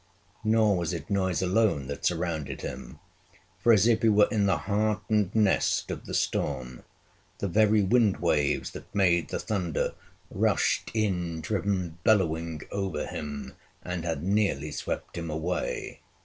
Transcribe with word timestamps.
Nor 0.43 0.77
was 0.77 0.93
it 0.93 1.11
noise 1.11 1.43
alone 1.43 1.85
that 1.85 2.03
surrounded 2.07 2.61
him, 2.61 2.97
for, 3.59 3.71
as 3.71 3.85
if 3.85 4.01
he 4.01 4.09
were 4.09 4.27
in 4.31 4.47
the 4.47 4.57
heart 4.57 5.03
and 5.09 5.29
nest 5.35 5.91
of 5.91 6.07
the 6.07 6.15
storm, 6.15 6.81
the 7.37 7.47
very 7.47 7.83
wind 7.83 8.17
waves 8.17 8.71
that 8.71 8.95
made 8.95 9.27
the 9.29 9.37
thunder 9.37 9.93
rushed 10.31 10.89
in 10.95 11.39
driven 11.39 11.99
bellowing 12.03 12.61
over 12.71 13.05
him, 13.05 13.53
and 13.83 14.03
had 14.03 14.23
nearly 14.23 14.71
swept 14.71 15.19
him 15.19 15.29
away. 15.29 15.99